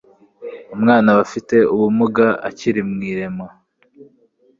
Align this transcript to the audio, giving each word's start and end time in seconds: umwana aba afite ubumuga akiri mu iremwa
umwana 0.75 1.07
aba 1.13 1.21
afite 1.27 1.55
ubumuga 1.73 2.25
akiri 2.49 2.81
mu 2.89 2.97
iremwa 3.11 3.47